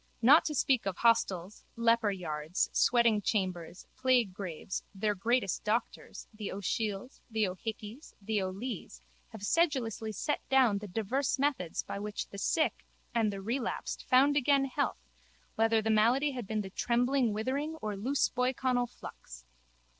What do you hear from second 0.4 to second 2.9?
to speak of hostels, leperyards,